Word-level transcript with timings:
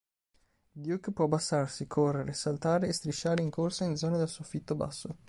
Duke 0.71 1.11
può 1.11 1.25
abbassarsi, 1.25 1.85
correre, 1.85 2.33
saltare, 2.33 2.87
e 2.87 2.91
strisciare 2.91 3.43
in 3.43 3.51
corsa 3.51 3.83
in 3.85 3.97
zone 3.97 4.17
dal 4.17 4.27
soffitto 4.29 4.73
basso. 4.73 5.15